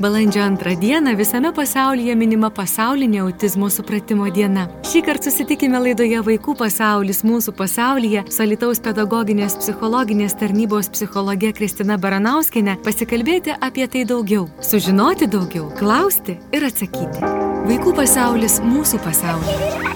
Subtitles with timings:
[0.00, 4.68] Balandžio antrą dieną visame pasaulyje minima pasaulinė autizmo supratimo diena.
[4.86, 11.98] Šį kartą susitikime laidoje Vaikų pasaulis mūsų pasaulyje su Alitaus pedagoginės psichologinės tarnybos psichologė Kristina
[11.98, 17.34] Baranauskinė pasikalbėti apie tai daugiau, sužinoti daugiau, klausti ir atsakyti.
[17.66, 19.88] Vaikų pasaulis mūsų pasaulyje.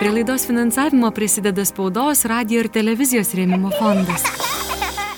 [0.00, 4.24] Prie laidos finansavimo prisideda spaudos, radio ir televizijos rėmimo fondas.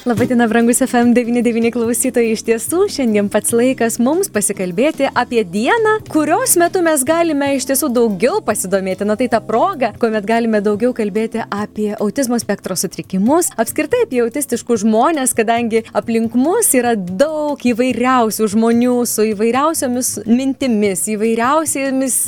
[0.03, 2.33] Labadiena, brangus FM99 klausytojai.
[2.35, 7.87] Iš tiesų, šiandien pats laikas mums pasikalbėti apie dieną, kurios metu mes galime iš tiesų
[7.95, 9.07] daugiau pasidomėti.
[9.07, 14.83] Na tai ta proga, kuomet galime daugiau kalbėti apie autizmo spektro sutrikimus, apskritai apie autistiškus
[14.83, 22.19] žmonės, kadangi aplink mus yra daug įvairiausių žmonių su įvairiausiomis mintimis, įvairiausiamis,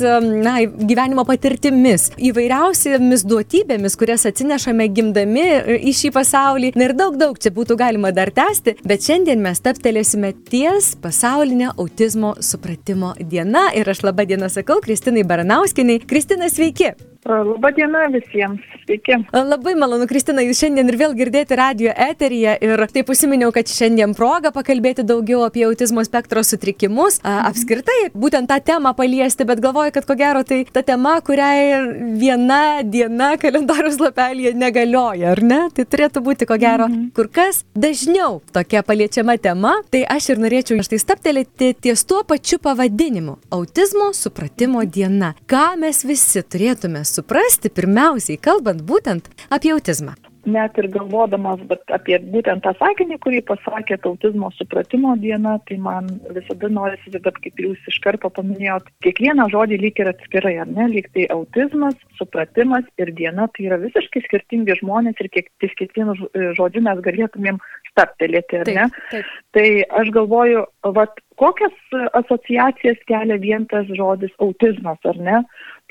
[0.47, 5.45] na, gyvenimo patirtimis, įvairiausiamis duotybėmis, kurias atsinešame gimdami
[5.91, 6.71] į šį pasaulį.
[6.79, 10.91] Na ir daug, daug čia būtų būtų galima dar tęsti, bet šiandien mes taptelėsime ties
[11.01, 16.05] pasaulinė autizmo supratimo diena ir aš labą dieną sakau Kristinai Baranauskiniai.
[16.05, 16.93] Kristina, sveiki!
[17.25, 18.61] Labą dieną visiems.
[18.85, 19.13] Sveiki.
[19.33, 24.11] Labai malonu, Kristina, jūs šiandien ir vėl girdėti radio eteryje ir taip užsiminiau, kad šiandien
[24.13, 27.17] proga pakalbėti daugiau apie autizmo spektro sutrikimus.
[27.23, 27.47] Mhm.
[27.49, 32.83] Apskritai, būtent tą temą paliesti, bet galvoju, kad ko gero tai ta tema, kuriai viena
[32.83, 35.59] diena kalendorius lapelėje negalioja, ar ne?
[35.73, 37.09] Tai turėtų būti ko gero mhm.
[37.17, 39.73] kur kas dažniau tokia paliečiama tema.
[39.89, 45.33] Tai aš ir norėčiau štai staptelėti ties tuo pačiu pavadinimu- autizmo supratimo diena.
[45.49, 50.15] Ką mes visi turėtume suprasti pirmiausiai, kalbant būtent apie autizmą?
[50.45, 51.61] Net ir galvodamas
[51.95, 57.61] apie būtent tą sakinį, kurį pasakė autizmo supratimo diena, tai man visada norisi, bet kaip
[57.63, 62.85] jūs iš karto paminėjot, kiekvieną žodį lyg ir atskirai, ar ne, lyg tai autizmas, supratimas
[63.01, 66.13] ir diena, tai yra visiškai skirtingi žmonės ir kiek, ties kiekvienu
[66.59, 67.57] žodžiu mes galėtumėm
[67.89, 68.87] staptelėti, ar ne?
[68.93, 69.35] Taip, taip.
[69.57, 69.67] Tai
[70.03, 75.41] aš galvoju, vat, kokias asociacijas kelia vien tas žodis autizmas, ar ne?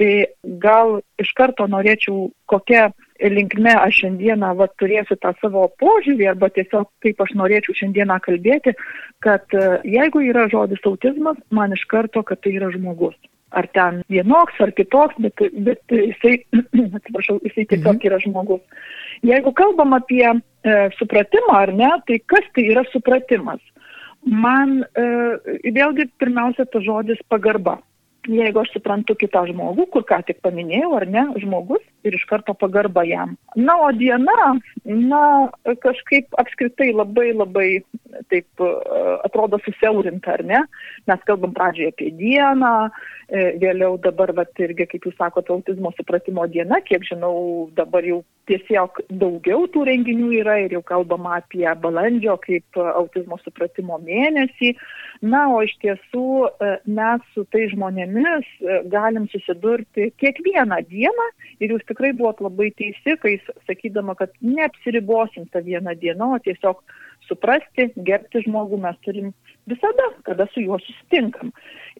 [0.00, 0.12] Tai
[0.58, 2.88] gal iš karto norėčiau, kokia
[3.22, 8.74] linkme aš šiandieną va, turėsiu tą savo požiūrį arba tiesiog kaip aš norėčiau šiandieną kalbėti,
[9.22, 13.14] kad e, jeigu yra žodis autizmas, man iš karto, kad tai yra žmogus.
[13.54, 16.40] Ar ten vienoks, ar kitoks, bet, bet jisai,
[16.98, 18.04] atsiprašau, jisai tiesiog mhm.
[18.10, 18.90] yra žmogus.
[19.22, 20.38] Jeigu kalbam apie e,
[20.98, 23.62] supratimą ar ne, tai kas tai yra supratimas?
[24.26, 25.08] Man e,
[25.70, 27.78] vėlgi pirmiausia tas žodis pagarba
[28.28, 32.54] jeigu aš suprantu kitą žmogų, kur ką tik paminėjau, ar ne, žmogus ir iš karto
[32.56, 33.36] pagarba jam.
[33.56, 34.54] Na, o diena,
[34.84, 35.22] na,
[35.84, 37.68] kažkaip apskritai labai labai
[38.30, 38.64] taip
[39.26, 40.62] atrodo susiaurinta, ar ne?
[41.10, 42.74] Mes kalbam pradžioje apie dieną,
[43.28, 47.34] e, vėliau dabar, vat, irgi, kaip jūs sakote, autizmo supratimo diena, kiek žinau,
[47.76, 53.98] dabar jau tiesiog daugiau tų renginių yra ir jau kalbama apie balandžio kaip autizmo supratimo
[54.04, 54.74] mėnesį.
[55.24, 61.28] Na, o iš tiesų e, mes su tai žmonėmis e, galim susidurti kiekvieną dieną
[61.64, 66.82] ir jūs tikrai buvot labai teisi, kai sakydama, kad neapsiribosim tą vieną dieną, o tiesiog
[67.28, 69.30] suprasti, gerbti žmogų mes turim
[69.70, 71.54] visada, kada su juo susitinkam.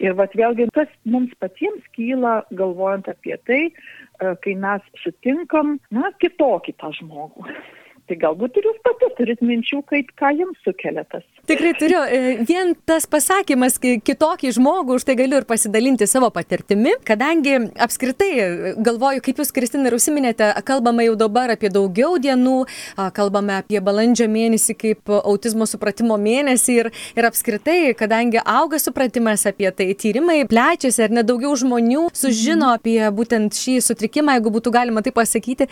[0.05, 6.13] Ir vat vėlgi, kas mums patiems kyla, galvojant apie tai, e, kai mes sutinkam, na,
[6.21, 7.49] kitokį tą žmogų.
[8.05, 11.25] Tai galbūt ir jūs pati turit minčių, kaip ką jums sukelia tas.
[11.49, 12.03] Tikrai turiu.
[12.05, 18.75] E, vien tas pasakymas kitokį žmogų, už tai galiu ir pasidalinti savo patirtimi, kadangi apskritai
[18.85, 22.59] galvoju, kaip jūs, Kristina, ir užsiminėte, kalbame jau dabar apie daugiau dienų,
[23.17, 29.71] kalbame apie balandžio mėnesį kaip autizmo supratimo mėnesį ir, ir apskritai, kadangi auga supratimas apie
[29.73, 32.77] tai, tyrimai plečiasi ir nedaugiau žmonių sužino mhm.
[32.77, 35.71] apie būtent šį sutrikimą, jeigu būtų galima tai pasakyti.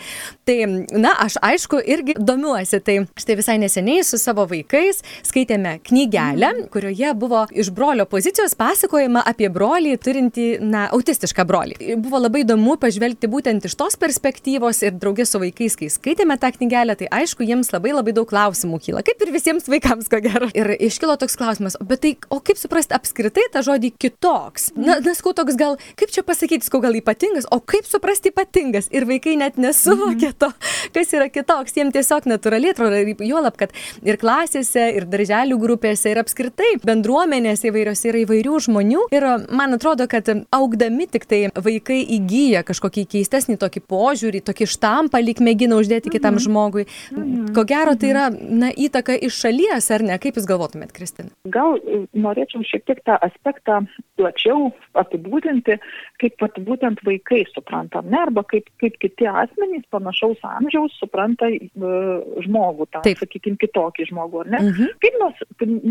[0.49, 0.57] Tai,
[0.97, 2.79] na, aš aišku, irgi domiuosi.
[2.83, 6.69] Tai štai visai neseniai su savo vaikais skaitėme knygelę, mhm.
[6.73, 11.77] kurioje buvo iš brolio pozicijos pasakojama apie brolį turintį, na, autistišką brolį.
[12.03, 16.51] Buvo labai įdomu pažvelgti būtent iš tos perspektyvos ir draugės su vaikais, kai skaitėme tą
[16.57, 20.49] knygelę, tai aišku, jiems labai labai daug klausimų kyla, kaip ir visiems vaikams, ko gero.
[20.57, 24.71] Ir iškilo toks klausimas, bet tai, o kaip suprasti apskritai tą žodį kitoks?
[24.77, 28.91] Na, neskau toks gal, kaip čia pasakyti, skau gal ypatingas, o kaip suprasti ypatingas?
[28.93, 30.37] Ir vaikai net nesuvokia mhm.
[30.41, 30.51] to,
[30.95, 33.73] kas yra kitoks, jiems tiesiog tiesiog natūraliai atrodo, juolab, kad
[34.05, 39.07] ir klasėse, ir darželių grupėse, ir apskritai bendruomenėse įvairiose yra įvairių žmonių.
[39.13, 45.21] Ir man atrodo, kad augdami tik tai vaikai įgyja kažkokį keistesnį tokį požiūrį, tokį štampą
[45.23, 46.45] lyg mėgina uždėti kitam mhm.
[46.45, 46.85] žmogui.
[47.11, 47.53] Mhm.
[47.55, 50.19] Ko gero, tai yra na, įtaka iš šalies, ar ne?
[50.21, 51.31] Kaip Jūs galvotumėt, Kristina?
[51.49, 53.83] Gal e, norėčiau šiek tiek tą aspektą
[54.19, 55.79] plačiau apibūdinti,
[56.21, 62.02] kaip pat būtent vaikai supranta, ne, arba kaip, kaip kiti asmenys panašaus amžiaus supranta uh,
[62.45, 63.21] žmogų, tą, Taip.
[63.21, 64.61] sakykime, kitokį žmogų, ar ne?
[64.69, 64.91] Mhm.
[65.03, 65.43] Kaip nors,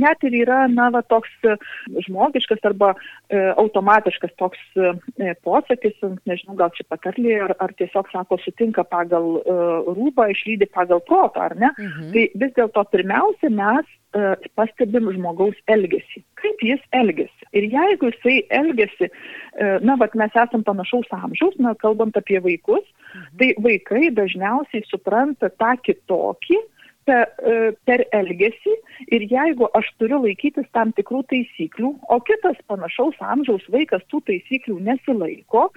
[0.05, 1.57] net ir yra, na, va, toks e,
[2.07, 4.93] žmogiškas arba uh, automatiškas toks uh,
[5.47, 5.97] posakis,
[6.29, 11.49] nežinau, gal čia patarlė, ar, ar tiesiog sako, sutinka pagal uh, rūbą, išlydi pagal protą,
[11.49, 11.73] ar ne?
[11.79, 12.13] Mhm.
[12.15, 14.02] Tai vis dėlto pirmiausia, mes uh,
[14.59, 16.23] pastebim žmogaus elgesį.
[16.41, 17.49] Kaip jis elgesi.
[17.57, 22.85] Ir jeigu jisai elgesi, uh, na, bet mes esam panašaus amžiaus, na, kalbant apie vaikus,
[23.15, 23.31] mhm.
[23.41, 26.61] tai vaikai dažniausiai supranta tą kitokį,
[27.09, 27.31] per,
[27.87, 28.75] per elgesį
[29.15, 34.79] ir jeigu aš turiu laikytis tam tikrų taisyklių, o kitas panašaus amžiaus vaikas tų taisyklių
[34.87, 35.69] nesilaiko,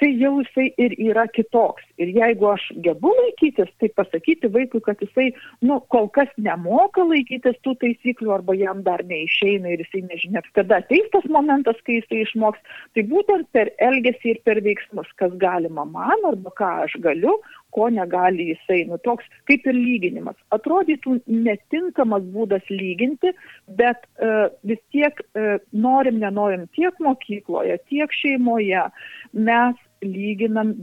[0.00, 1.84] tai jau jisai ir yra kitoks.
[2.02, 5.28] Ir jeigu aš gebu laikytis, tai pasakyti vaikui, kad jisai,
[5.62, 10.80] nu, kol kas nemoka laikytis tų taisyklių arba jam dar neišeina ir jisai nežinia, kada
[10.82, 12.62] ateis tas momentas, kai jisai išmoks,
[12.96, 17.38] tai būtent per elgesį ir per veiksmus, kas galima man arba ką aš galiu,
[17.72, 20.36] ko negali jisai, nu toks kaip ir lyginimas.
[20.54, 23.32] Atrodytų netinkamas būdas lyginti,
[23.80, 28.84] bet uh, vis tiek uh, norim, nenorim tiek mokykloje, tiek šeimoje
[29.32, 30.74] mes lyginam,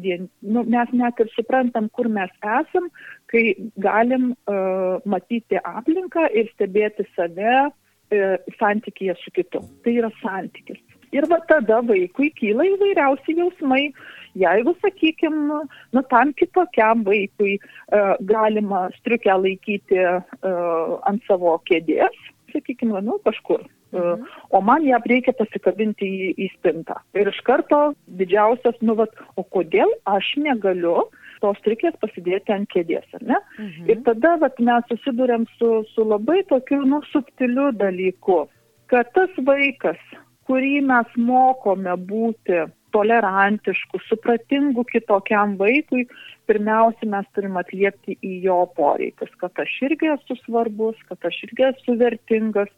[0.41, 2.88] nu, mes net ir suprantam, kur mes esam,
[3.31, 3.44] kai
[3.83, 9.63] galim uh, matyti aplinką ir stebėti save uh, santykėje su kitu.
[9.83, 10.81] Tai yra santykis.
[11.16, 13.90] Ir va tada vaikui kyla įvairiausi jausmai.
[14.38, 15.64] Jeigu, sakykime,
[15.96, 22.16] nu, tam kitokiam vaikui uh, galima striukę laikyti uh, ant savo kėdės,
[22.54, 24.26] sakykime, nu, kažkur Mhm.
[24.50, 27.00] O man ją reikia pasikabinti į, į spintą.
[27.18, 27.80] Ir iš karto
[28.20, 31.08] didžiausias, nu, vat, o kodėl aš negaliu
[31.42, 33.40] tos trikės pasidėti ant kėdės, ar ne?
[33.58, 33.90] Mhm.
[33.90, 38.44] Ir tada vat, mes susidurėm su, su labai tokiu, nu, subtiliu dalyku,
[38.92, 40.02] kad tas vaikas,
[40.50, 42.66] kurį mes mokome būti
[42.96, 46.07] tolerantiškų, supratingų kitokiam vaikui,
[46.50, 51.68] pirmiausia, mes turim atliepti į jo poreikius, kad aš irgi esu svarbus, kad aš irgi
[51.69, 52.72] esu vertingas,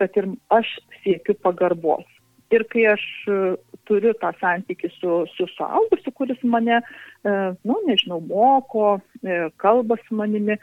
[0.00, 2.06] kad ir aš siekiu pagarbos.
[2.54, 3.38] Ir kai aš e,
[3.84, 7.34] turiu tą santykį su, su suaugusiu, kuris mane, e,
[7.68, 10.56] nu, nežinau, moko, e, kalba su manimi,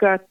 [0.00, 0.26] kad,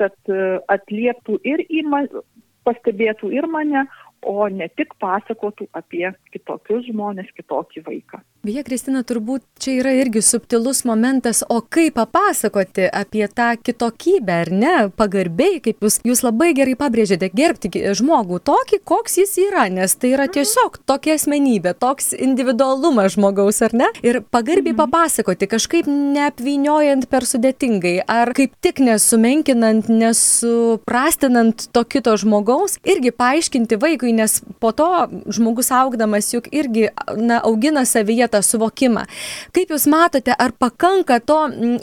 [0.00, 0.32] kad
[0.72, 2.24] atlieptų ir į mane,
[2.64, 3.84] pastebėtų ir mane,
[4.24, 8.22] o ne tik pasakotų apie kitokius žmonės, kitokį vaiką.
[8.44, 14.50] Beje, Kristina, turbūt čia yra irgi subtilus momentas, o kaip papasakoti apie tą kitokybę, ar
[14.52, 19.96] ne, pagarbiai, kaip jūs, jūs labai gerai pabrėžėte, gerbti žmogų tokį, koks jis yra, nes
[19.96, 23.88] tai yra tiesiog tokia asmenybė, toks individualumas žmogaus, ar ne?
[24.04, 24.82] Ir pagarbiai mhm.
[24.82, 33.80] papasakoti, kažkaip neapvyniojant per sudėtingai, ar kaip tik nesumenkinant, nesuprastinant to kito žmogaus, irgi paaiškinti
[33.80, 34.90] vaikui, nes po to
[35.32, 39.04] žmogus augdamas juk irgi na, augina savyje tą suvokimą.
[39.54, 41.38] Kaip Jūs matote, ar pakanka to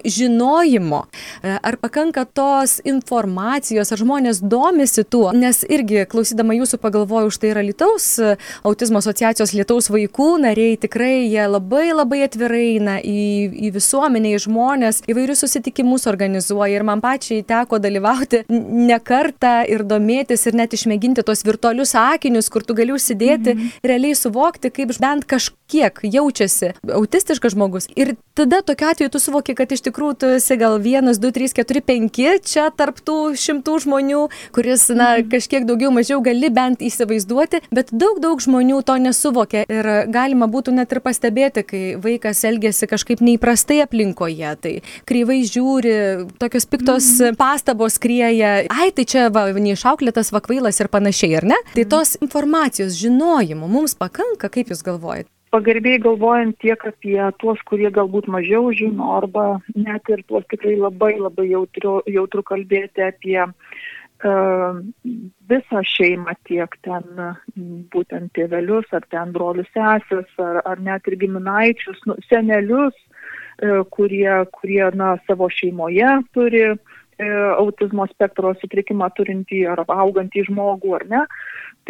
[0.05, 1.03] žinojimo,
[1.43, 7.37] e, ar pakanka tos informacijos, ar žmonės domisi tuo, nes irgi klausydama Jūsų pagalvoju, už
[7.41, 12.97] tai yra Lietuvos e, autizmo asociacijos Lietuvos vaikų nariai, tikrai jie labai labai atvirai eina
[13.03, 13.21] į,
[13.67, 19.83] į visuomenę, į žmonės, įvairius susitikimus organizuoja ir man pačiai teko dalyvauti ne kartą ir
[19.87, 23.87] domėtis ir net išmėginti tos virtualius akinius, kur tu gali užsidėti, mm -hmm.
[23.91, 27.87] realiai suvokti, kaip bent kažkiek jaučia jaučiasi autistiškas žmogus.
[27.95, 31.53] Ir tada tokiu atveju tu suvoki, kad iš tikrųjų tu esi gal vienas, du, trys,
[31.53, 34.21] keturi, penki čia tarptų šimtų žmonių,
[34.55, 35.29] kuris, na, mhm.
[35.31, 39.65] kažkiek daugiau mažiau gali bent įsivaizduoti, bet daug, daug žmonių to nesuvokia.
[39.71, 44.73] Ir galima būtų net ir pastebėti, kai vaikas elgesi kažkaip neįprastai aplinkoje, tai
[45.09, 45.95] kreivai žiūri,
[46.41, 47.39] tokios piktos mm.
[47.39, 51.59] pastabos krieja, ai, tai čia va, neišauklėtas vakvailas ir panašiai, ar ne?
[51.73, 51.91] Tai mhm.
[51.91, 55.31] tos informacijos žinojimo mums pakanka, kaip jūs galvojate?
[55.51, 61.17] pagarbiai galvojant tiek apie tuos, kurie galbūt mažiau žino, arba net ir tuos tikrai labai
[61.19, 64.79] labai jautru, jautru kalbėti apie uh,
[65.51, 67.03] visą šeimą, tiek ten
[67.91, 74.31] būtent tėvelius, ar ten brolius sesės, ar, ar net ir giminaičius, nu, senelius, uh, kurie,
[74.55, 76.99] kurie na, savo šeimoje turi uh,
[77.59, 81.25] autizmo spektro sutrikimą turintį ar augantį žmogų, ar ne.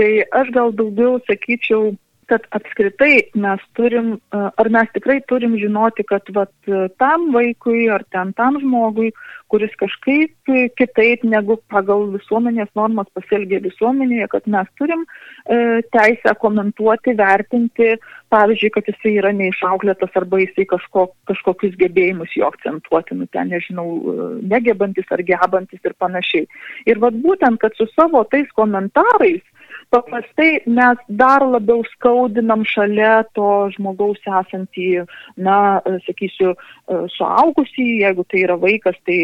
[0.01, 1.91] Tai aš gal daugiau sakyčiau,
[2.31, 6.53] kad apskritai mes turim, ar mes tikrai turim žinoti, kad vat,
[7.01, 9.11] tam vaikui ar ten tam žmogui,
[9.51, 17.17] kuris kažkaip kitaip negu pagal visuomenės normas pasielgia visuomenėje, kad mes turim e, teisę komentuoti,
[17.19, 17.89] vertinti,
[18.31, 23.87] pavyzdžiui, kad jisai yra neišauklėtas arba jisai kažko, kažkokius gebėjimus jo akcentuoti, nu ten nežinau,
[23.99, 26.47] e, negebantis ar gebantis ir panašiai.
[26.87, 29.43] Ir vad būtent, kad su savo tais komentarais
[29.91, 35.03] paprastai mes dar labiau skaudinam šalia to žmogaus esantį,
[35.35, 35.57] na,
[36.07, 36.53] sakysiu,
[37.17, 39.19] suaugusį, jeigu tai yra vaikas, tai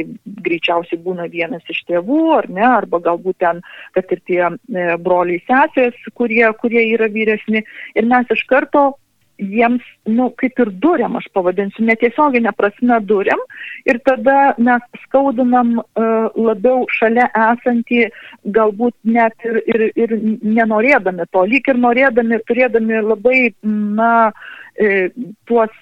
[0.47, 3.63] greičiausiai būna vienas iš tėvų, ar ne, arba galbūt ten,
[3.95, 7.63] kad ir tie e, broliai sesės, kurie, kurie yra vyresni.
[7.95, 8.89] Ir mes iš karto
[9.37, 13.41] jiems, nu, kaip ir duriam, aš pavadinsiu, netiesioginė prasme duriam
[13.87, 18.07] ir tada mes skaudinam uh, labiau šalia esantį,
[18.55, 24.31] galbūt net ir, ir, ir nenorėdami to, lyg ir norėdami, turėdami labai, na,
[24.77, 25.09] e,
[25.49, 25.73] tuos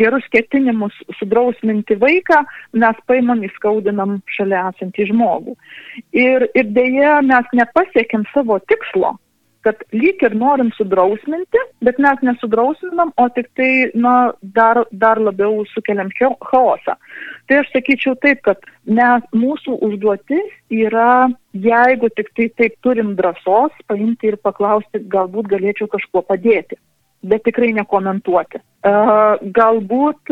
[0.00, 2.42] gerus ketinimus sudrausminti vaiką,
[2.72, 5.56] mes paimam įskaudinam šalia esantį žmogų.
[6.16, 9.16] Ir, ir dėja mes nepasiekėm savo tikslo
[9.68, 13.70] kad lyg ir norim sudrausminti, bet mes nesudrausminam, o tik tai
[14.06, 14.14] na,
[14.56, 16.96] dar, dar labiau sukeliam chaosą.
[17.48, 23.76] Tai aš sakyčiau taip, kad mes, mūsų užduotis yra, jeigu tik tai taip turim drąsos,
[23.92, 26.80] paimti ir paklausti, galbūt galėčiau kažkuo padėti
[27.22, 28.60] bet tikrai nekomentuoti.
[29.58, 30.30] Galbūt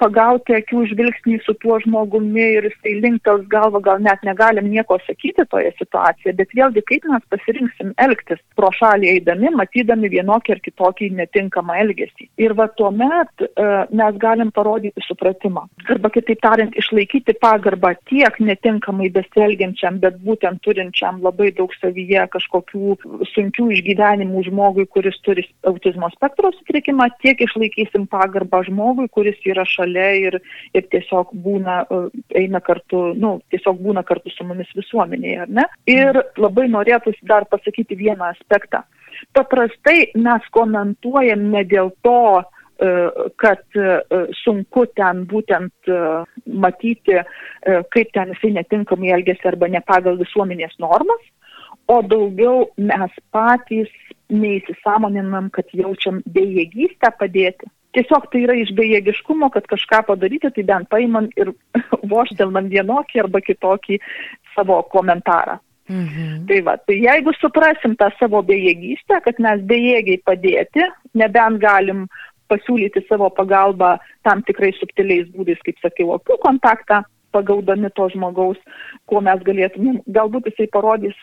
[0.00, 5.44] pagauti akių žvilgsnį su tuo žmogumi ir jisai linktels galvą, gal net negalim nieko sakyti
[5.50, 11.10] toje situacijoje, bet vėlgi kaip mes pasirinksim elgtis pro šalį eidami, matydami vienokį ar kitokį
[11.20, 12.28] netinkamą elgesį.
[12.42, 13.46] Ir va tuomet
[13.92, 15.66] mes galim parodyti supratimą.
[15.92, 22.98] Arba kitaip tariant, išlaikyti pagarbą tiek netinkamai besielgiančiam, bet būtent turinčiam labai daug savyje kažkokių
[23.34, 29.64] sunkių išgyvenimų žmogui, kuris turi autizmo spektro sutrikimą, tiek išlaikyti išlaikysim pagarbą žmogui, kuris yra
[29.64, 30.40] šalia ir,
[30.74, 35.66] ir tiesiog būna, e, eina kartu, nu, tiesiog būna kartu su mumis visuomenėje, ar ne?
[35.86, 38.82] Ir labai norėtųsi dar pasakyti vieną aspektą.
[39.32, 42.42] Paprastai mes komentuojam ne dėl to,
[42.80, 44.00] e, kad e,
[44.42, 45.72] sunku ten būtent
[46.46, 47.22] matyti,
[47.90, 51.22] kaip ten jisai netinkamai elgesi arba ne pagal visuomenės normas,
[51.88, 53.90] o daugiau mes patys
[54.32, 57.68] neįsisamoninam, kad jaučiam bejėgystę padėti.
[57.96, 61.52] Tiesiog tai yra iš bejėgiškumo, kad kažką padaryti, tai bent paimam ir
[62.12, 64.00] voštelnam vienokį arba kitokį
[64.56, 65.60] savo komentarą.
[65.86, 66.46] Mhm.
[66.48, 72.06] Tai va, tai jeigu suprasim tą savo bejėgystę, kad mes bejėgiai padėti, nebent galim
[72.50, 77.02] pasiūlyti savo pagalbą tam tikrais subtiliais būdais, kaip sakiau, akių kontaktą,
[77.36, 78.58] pagaudami to žmogaus,
[79.06, 80.00] kuo mes galėtumėm.
[80.16, 81.16] Galbūt jisai parodys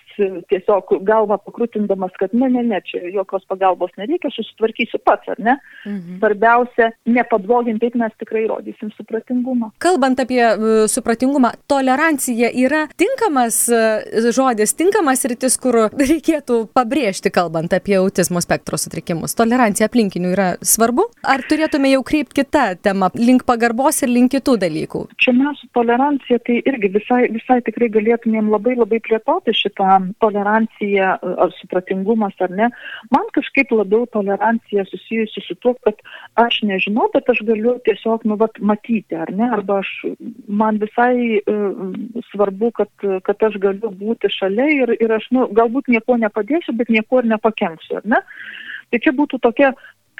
[0.52, 5.58] tiesiog galvą pakrutindamas, kad ne, ne, ne, čia jokios pagalbos nereikia, susitvarkysiu pats, ar ne?
[5.88, 6.20] Mhm.
[6.22, 9.72] Svarbiausia, nepadvoginti, taip mes tikrai rodysim supratingumą.
[9.84, 17.74] Kalbant apie uh, supratingumą, tolerancija yra tinkamas uh, žodis, tinkamas rytis, kur reikėtų pabrėžti, kalbant
[17.76, 19.36] apie autizmo spektro sutrikimus.
[19.40, 21.10] Tolerancija aplinkinių yra svarbu?
[21.28, 25.04] Ar turėtume jau kreipti kitą temą, link pagarbos ir link kitų dalykų?
[25.22, 31.18] Čia mes tolerancija tolerancija, tai irgi visai, visai tikrai galėtumėm labai labai plėtoti šitą toleranciją
[31.22, 32.70] ar supratingumas ar ne.
[33.12, 35.96] Man kažkaip labiau tolerancija susijusi su tuo, kad
[36.36, 39.92] aš nežinau, bet aš galiu tiesiog, nu, vat, matyti, ar ne, arba aš,
[40.48, 41.72] man visai uh,
[42.32, 42.92] svarbu, kad,
[43.24, 47.32] kad aš galiu būti šalia ir, ir aš, nu, galbūt nieko nepadėsiu, bet nieko ir
[47.32, 48.24] nepakenksiu, ar ne.
[48.94, 49.72] Tai čia būtų tokia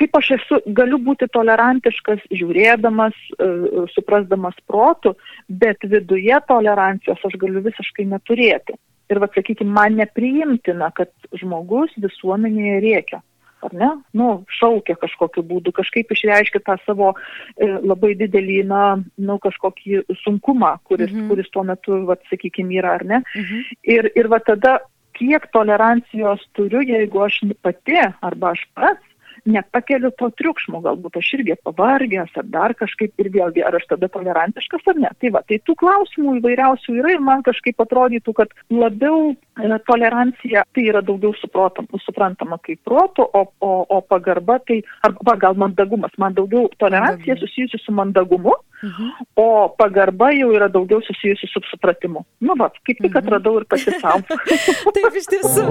[0.04, 3.50] kaip aš esu, galiu būti tolerantiškas, žiūrėdamas, e,
[3.96, 5.16] suprasdamas protų,
[5.48, 8.76] bet viduje tolerancijos aš galiu visiškai neturėti.
[9.12, 13.22] Ir, va, sakykime, man nepriimtina, kad žmogus visuomenėje rėkia.
[13.64, 13.90] Ar ne?
[14.12, 20.76] Nu, šaukia kažkokiu būdu, kažkaip išreiškia tą savo e, labai didelį, na, nu, kažkokį sunkumą,
[20.84, 21.30] kuris, mhm.
[21.32, 23.22] kuris tuo metu, va, sakykime, yra, ar ne?
[23.40, 23.64] Mhm.
[23.96, 24.82] Ir, ir va tada,
[25.16, 29.13] kiek tolerancijos turiu, jeigu aš pati arba aš pats
[29.50, 34.10] nepakeliu to triukšmo, galbūt aš irgi pavargęs ar dar kažkaip ir vėlgi, ar aš tada
[34.12, 35.12] tolerantiškas ar ne.
[35.20, 40.66] Tai va, tai tų klausimų įvairiausių yra ir man kažkaip atrodytų, kad labiau e, tolerancija
[40.76, 46.16] tai yra daugiau suprotam, suprantama kaip proto, o, o, o pagarba tai, arba gal mandagumas,
[46.18, 49.26] man daugiau tolerancija susijusi su mandagumu, mhm.
[49.40, 49.48] o
[49.80, 52.26] pagarba jau yra daugiau susijusi su supratimu.
[52.44, 53.24] Nu, va, kaip tik mhm.
[53.24, 54.22] atradau ir pati savo.
[54.96, 55.68] Taip, iš tiesų.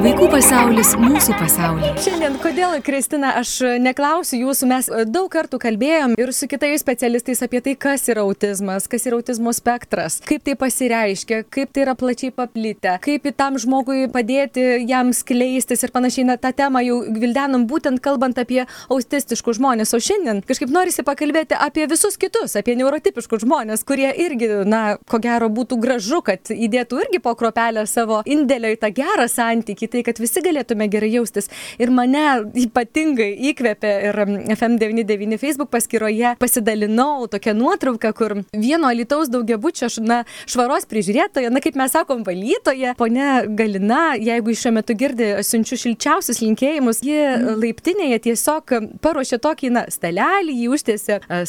[0.00, 1.90] Vaikų pasaulis mūsų pasaulyje.
[2.04, 7.60] Šiandien, kodėl, Kristina, aš neklausiu jūsų, mes daug kartų kalbėjom ir su kitais specialistais apie
[7.64, 12.32] tai, kas yra autizmas, kas yra autizmo spektras, kaip tai pasireiškia, kaip tai yra plačiai
[12.34, 16.26] paplitę, kaip į tam žmogui padėti jam skleistis ir panašiai.
[16.30, 18.62] Na, tą temą jau vildenam būtent kalbant apie
[18.92, 24.48] autistiškus žmonės, o šiandien kažkaip norisi pakalbėti apie visus kitus, apie neurotipiškus žmonės, kurie irgi,
[24.68, 29.26] na, ko gero būtų gražu, kad įdėtų irgi po kropelę savo indėlio į tą gerą
[29.30, 31.50] santykį, tai kad visi galėtume gerai jaustis.
[31.80, 32.24] Ir mane
[32.64, 34.20] ypatingai įkvėpė ir
[34.56, 41.78] FM99 Facebook paskyroje pasidalinau tokią nuotrauką, kur vieno Lietuvos daugiabučio, na, švaros prižiūrėtoja, na, kaip
[41.78, 47.18] mes sakom, valytoja, ponia Galina, jeigu šiuo metu girdi, siunčiu šilčiausius linkėjimus, ji
[47.60, 51.42] laiptinėje tiesiog paruošė tokį, na, stalelį, jį užtiesė e,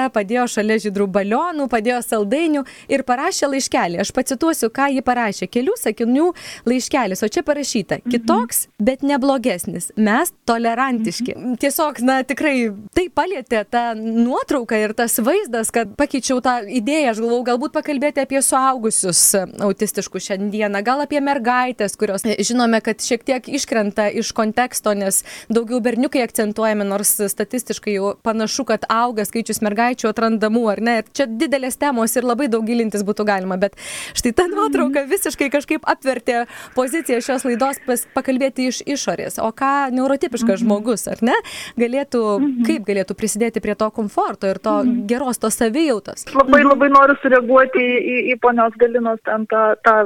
[0.00, 4.00] staltiesę, padėjo šalia žydrų balionų, padėjo saldainių ir parašė laiškelį.
[4.00, 5.48] Aš pacituosiu, ką ji parašė.
[5.48, 6.32] Kelių sakinių
[6.66, 8.00] laiškelis, o čia parašyta.
[8.00, 8.10] Mhm.
[8.10, 9.92] Kitoks, bet neblogesnis.
[9.96, 11.34] Mes tolerantiški.
[11.36, 11.56] Mhm.
[11.60, 17.10] Tiesiog, na, tikrai tai palėtė tą nuotrauką ir tas vaizdas, kad pakeičiau tą idėją.
[17.10, 23.00] Aš galvau, galbūt pakalbėti apie suaugusius autistiškus šiandieną, gal apie mergaitės, kurios e, žinome, kad
[23.02, 29.24] šiek tiek iškrenta iš konteksto, nes daugiau berniukai akcentuojami, nors statistiškai jau panašu, kad auga
[29.26, 30.96] skaičius mergaičių atrandamų, ar ne?
[31.12, 33.74] Čia didelės temos ir labai daug gilintis būtų galima, bet
[34.14, 35.10] štai ta nuotrauka mhm.
[35.10, 39.40] visiškai kažkaip apvertė poziciją šios laidos pas, pakalbėti iš išorės.
[39.42, 40.64] O ką neurotipiškas mhm.
[40.64, 41.36] žmogus, ar ne,
[41.80, 42.66] galėtų, mhm.
[42.68, 44.80] kaip galėtų prisidėti prie to komforto ir to
[45.10, 46.28] geros tos savijautos.
[46.34, 49.96] Labai labai noriu sureaguoti į, į, į ponios Galinos ten tą, tą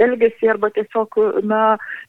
[0.00, 1.18] elgesį arba tiesiog,
[1.48, 1.62] na,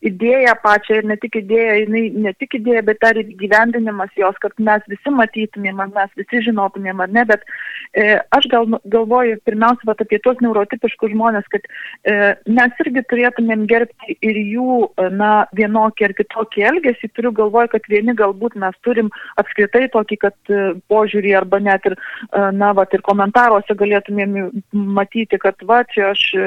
[0.05, 4.37] idėją pačią ir ne tik idėją, jinai ne tik idėja, bet dar ir gyvendinimas jos,
[4.43, 7.45] kad mes visi matytumėm, mes visi žinotumėm, ar ne, bet
[7.93, 13.65] e, aš gal, galvoju pirmiausia vat, apie tuos neurotipiškus žmonės, kad e, mes irgi turėtumėm
[13.69, 14.77] gerbti ir jų,
[15.15, 19.11] na, vienokį ar kitokį elgesį, turiu galvoj, kad vieni galbūt mes turim
[19.41, 20.61] apskritai tokį, kad e,
[20.91, 24.37] požiūrį arba net ir, e, na, va, ir komentaruose galėtumėm
[24.73, 26.45] matyti, kad va, čia aš, e,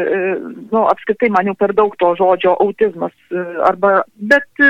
[0.71, 3.14] nu, apskritai man jau per daug to žodžio autizmas,
[3.66, 4.66] arba, bet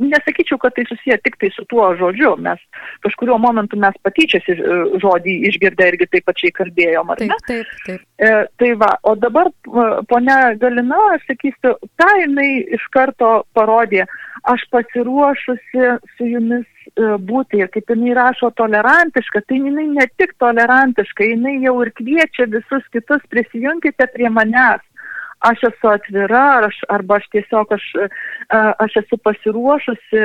[0.00, 2.60] nesakyčiau, kad tai susiję tik tai su tuo žodžiu, mes
[3.04, 4.46] kažkurio momentu mes patyčias
[5.02, 7.28] žodį išgirdę irgi taip pačiai kalbėjom, ar ne?
[7.28, 8.06] Taip, taip, taip.
[8.18, 9.52] E, tai va, o dabar
[10.10, 14.06] ponia Galina, aš sakysiu, ką jinai iš karto parodė,
[14.48, 20.36] aš pasiruošusi su jumis e, būti ir kaip jinai rašo tolerantiška, tai jinai ne tik
[20.42, 24.84] tolerantiška, jinai jau ir kviečia visus kitus prisijungkite prie manęs
[25.40, 27.84] aš esu atvira, aš, arba aš tiesiog aš,
[28.84, 30.24] aš esu pasiruošusi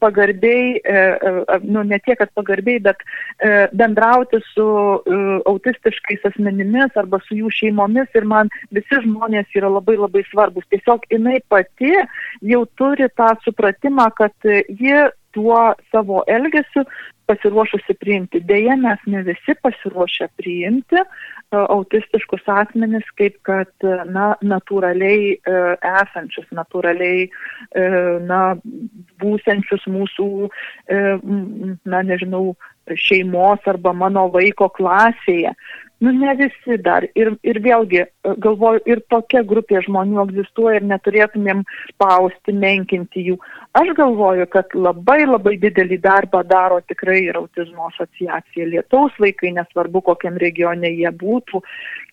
[0.00, 4.66] pagarbiai, e, e, nu ne tiek, kad pagarbiai, bet e, bendrauti su
[5.50, 10.66] autistiškais asmenimis arba su jų šeimomis ir man visi žmonės yra labai labai svarbus.
[10.72, 11.92] Tiesiog jinai pati
[12.52, 16.84] jau turi tą supratimą, kad ji tuo savo elgesiu
[17.26, 18.40] pasiruošusi priimti.
[18.44, 23.72] Deja, mes ne visi pasiruošę priimti uh, autistiškus asmenis kaip kad,
[24.10, 27.28] na, natūraliai uh, esančius, natūraliai,
[28.28, 28.40] na,
[29.22, 30.28] būsenčius mūsų,
[31.90, 32.54] na, nežinau,
[33.00, 35.54] šeimos arba mano vaiko klasėje.
[36.04, 37.06] Nu, ne visi dar.
[37.16, 41.62] Ir, ir vėlgi, e, galvoju, ir tokia grupė žmonių egzistuoja ir neturėtumėm
[41.94, 43.38] spausti, menkinti jų.
[43.80, 50.04] Aš galvoju, kad labai labai didelį darbą daro tikrai ir autizmo asociacija Lietaus vaikai, nesvarbu,
[50.10, 51.62] kokiam regione jie būtų.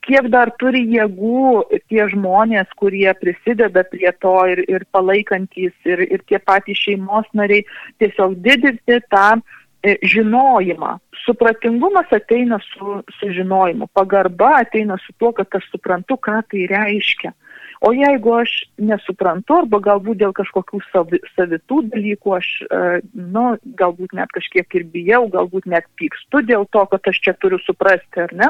[0.07, 6.23] Kiek dar turi jėgų tie žmonės, kurie prisideda prie to ir, ir palaikantis, ir, ir
[6.31, 7.67] tie patys šeimos nariai,
[7.99, 10.97] tiesiog didinti tą E, žinojimą.
[11.25, 17.33] Supratingumas ateina su, su žinojimu, pagarba ateina su tuo, kad aš suprantu, ką tai reiškia.
[17.81, 22.81] O jeigu aš nesuprantu, arba galbūt dėl kažkokių savi, savitų dalykų, aš, e,
[23.17, 23.45] nu,
[23.79, 28.21] galbūt net kažkiek ir bijau, galbūt net pykstu dėl to, kad aš čia turiu suprasti,
[28.21, 28.49] ar ne,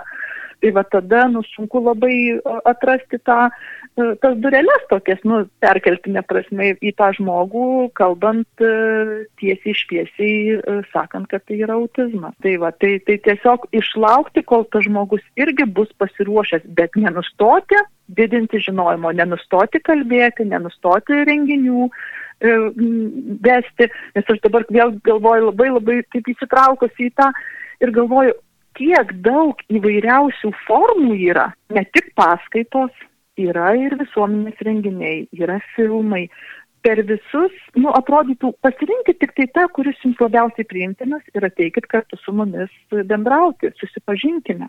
[0.59, 6.73] tai va tada, nu, sunku labai atrasti tą, e, tas dureles tokias, nu, perkeltinė prasme
[6.83, 8.65] į tą žmogų, kalbant
[9.39, 10.59] tiesiai išpiesiai,
[10.91, 12.35] sakant, kad tai yra autizmas.
[12.43, 17.79] Tai va, tai, tai tiesiog išlaukti, kol tas žmogus irgi bus pasiruošęs, bet nenustoti
[18.17, 22.55] didinti žinojimo, nenustoti kalbėti, nenustoti renginių e,
[23.47, 27.31] vesti, nes aš dabar vėl galvoju labai labai taip įsitraukusi į tą
[27.81, 28.35] ir galvoju,
[28.79, 32.93] kiek daug įvairiausių formų yra, ne tik paskaitos,
[33.39, 36.27] yra ir visuomenės renginiai, yra filmai.
[36.81, 42.17] Per visus, nu, atrodytų, pasirinkit tik tai tą, kuris jums labiausiai priimtinas ir ateikit kartu
[42.17, 44.65] su mumis bendrauti, susipažinkime.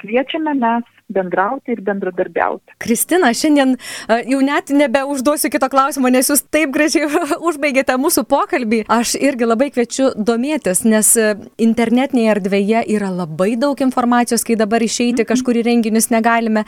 [0.00, 2.76] Kviečiame mes bendrauti ir bendradarbiauti.
[2.82, 3.76] Kristina, šiandien
[4.28, 7.08] jau net nebeužduosiu kito klausimo, nes jūs taip gražiai
[7.48, 8.82] užbaigėte mūsų pokalbį.
[8.92, 11.12] Aš irgi labai kviečiu domėtis, nes
[11.60, 16.64] internetinėje erdvėje yra labai daug informacijos, kai dabar išeiti kažkur į renginius negalime.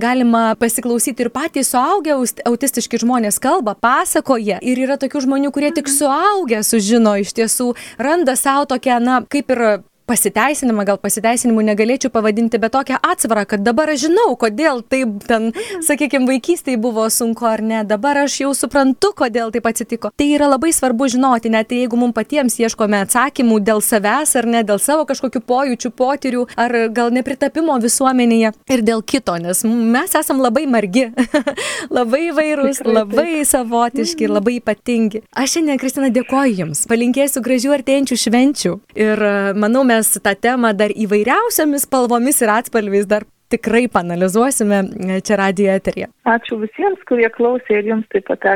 [0.00, 2.16] Galima pasiklausyti ir patys suaugę
[2.48, 4.60] autistiški žmonės kalba, pasakoja.
[4.64, 9.52] Ir yra tokių žmonių, kurie tik suaugę sužino iš tiesų, randa savo tokią, na, kaip
[9.52, 9.64] ir
[10.06, 15.50] pasiteisinimą, gal pasiteisinimu negalėčiau pavadinti, bet tokią atsvarą, kad dabar aš žinau, kodėl taip ten,
[15.84, 20.10] sakykime, vaikystėje buvo sunku ar ne, dabar aš jau suprantu, kodėl taip atsitiko.
[20.16, 24.64] Tai yra labai svarbu žinoti, net jeigu mums patiems ieškome atsakymų dėl savęs ar ne,
[24.66, 30.42] dėl savo kažkokių pojūčių, potyrių, ar gal nepritapimo visuomenėje ir dėl kito, nes mes esam
[30.44, 31.06] labai margi,
[31.96, 35.24] labai vairūs, labai savotiški ir labai ypatingi.
[35.32, 39.24] Aš šiandien, Kristina, dėkoju Jums, palinkėsiu gražių artėjančių švenčių ir
[39.58, 44.82] manau, mes mes tą temą dar įvairiausiamis spalvomis ir atspalviais dar tikrai panalizuosime
[45.26, 46.10] čia radijo eterija.
[46.26, 48.48] Ačiū visiems, kurie klausė ir jums taip pat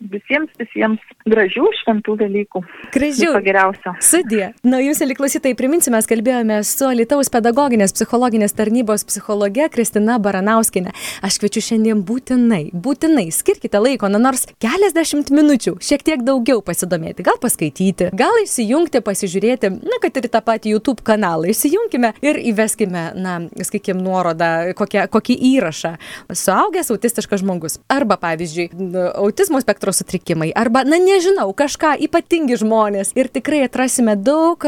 [0.00, 2.62] visiems, visiems gražių šventų dalykų.
[2.94, 3.30] Gražių.
[3.30, 3.94] Viso geriausio.
[4.04, 4.50] Sudė.
[4.66, 10.92] Na, jūs, liklausytai, priminsime, mes kalbėjome su Lietuvos pedagoginės psichologinės tarnybos psichologe Kristina Baranauskinė.
[11.26, 17.24] Aš kviečiu šiandien būtinai, būtinai skirkite laiko, na nors keliasdešimt minučių, šiek tiek daugiau pasidomėti,
[17.26, 23.08] gal paskaityti, gal įsijungti, pasižiūrėti, na, kad ir tą patį YouTube kanalą įsijunkime ir įveskime,
[23.16, 25.96] na, sakykime, nuorodą, kokią, kokį įrašą.
[26.36, 27.80] Suaugęs autistiškas žmogus.
[27.92, 28.68] Arba, pavyzdžiui,
[29.16, 34.58] autizmo spektro spektro sutrikimai arba, na nežinau, kažką ypatingi žmonės ir tikrai atrasime daug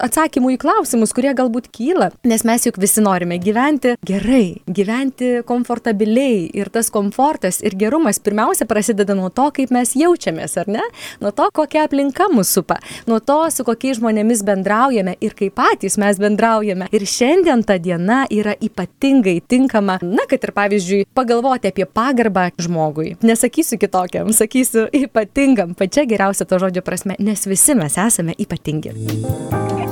[0.00, 6.50] atsakymų į klausimus, kurie galbūt kyla, nes mes juk visi norime gyventi gerai, gyventi komfortabiliai
[6.54, 10.84] ir tas komfortas ir gerumas pirmiausia prasideda nuo to, kaip mes jaučiamės, ar ne?
[11.20, 15.98] Nuo to, kokia aplinka mūsų supa, nuo to, su kokiais žmonėmis bendraujame ir kaip patys
[16.00, 16.88] mes bendraujame.
[16.92, 23.16] Ir šiandien ta diena yra ypatingai tinkama, na, kad ir pavyzdžiui, pagalvoti apie pagarbą žmogui.
[23.24, 28.92] Nesakysiu kitokiam, sakysiu pasakysiu, ypatingam, pačia geriausia to žodžio prasme, nes visi mes esame ypatingi.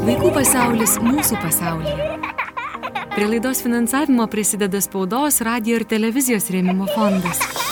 [0.07, 2.09] Vaikų pasaulis mūsų pasaulyje.
[3.11, 7.70] Prie laidos finansavimo prisideda spaudos, radio ir televizijos rėmimo fondas.